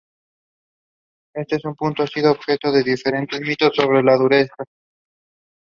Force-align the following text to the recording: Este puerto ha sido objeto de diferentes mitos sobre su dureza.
Este 1.35 1.59
puerto 1.77 2.01
ha 2.01 2.07
sido 2.07 2.31
objeto 2.31 2.71
de 2.71 2.81
diferentes 2.81 3.39
mitos 3.39 3.75
sobre 3.75 4.01
su 4.01 4.17
dureza. 4.23 4.63